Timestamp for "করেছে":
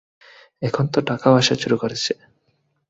1.77-2.13